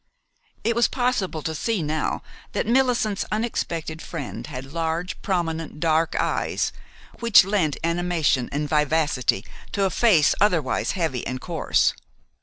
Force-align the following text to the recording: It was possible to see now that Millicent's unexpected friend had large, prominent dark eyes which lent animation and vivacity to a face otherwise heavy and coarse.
It 0.63 0.75
was 0.75 0.87
possible 0.87 1.43
to 1.43 1.53
see 1.53 1.83
now 1.83 2.23
that 2.53 2.65
Millicent's 2.65 3.23
unexpected 3.31 4.01
friend 4.01 4.47
had 4.47 4.73
large, 4.73 5.21
prominent 5.21 5.79
dark 5.79 6.15
eyes 6.19 6.73
which 7.19 7.45
lent 7.45 7.77
animation 7.83 8.49
and 8.51 8.67
vivacity 8.67 9.45
to 9.73 9.83
a 9.83 9.91
face 9.91 10.33
otherwise 10.41 10.93
heavy 10.93 11.27
and 11.27 11.39
coarse. 11.39 11.93